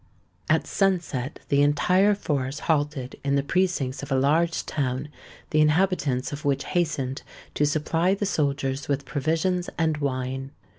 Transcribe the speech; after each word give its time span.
At 0.49 0.65
sunset 0.65 1.41
the 1.49 1.61
entire 1.61 2.15
force 2.15 2.61
halted 2.61 3.17
in 3.23 3.35
the 3.35 3.43
precincts 3.43 4.01
of 4.01 4.11
a 4.11 4.15
large 4.17 4.65
town, 4.65 5.09
the 5.51 5.61
inhabitants 5.61 6.33
of 6.33 6.43
which 6.43 6.63
hastened 6.63 7.21
to 7.53 7.67
supply 7.67 8.15
the 8.15 8.25
soldiers 8.25 8.87
with 8.87 9.05
provisions 9.05 9.69
and 9.77 9.97
wine. 9.97 10.53